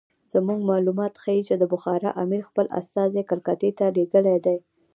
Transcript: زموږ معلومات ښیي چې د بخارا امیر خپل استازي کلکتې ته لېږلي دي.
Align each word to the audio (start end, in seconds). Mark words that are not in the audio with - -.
زموږ 0.33 0.59
معلومات 0.71 1.13
ښیي 1.23 1.41
چې 1.47 1.55
د 1.57 1.63
بخارا 1.73 2.09
امیر 2.23 2.41
خپل 2.49 2.65
استازي 2.79 3.21
کلکتې 3.31 3.69
ته 3.77 3.85
لېږلي 3.95 4.37
دي. 4.45 4.57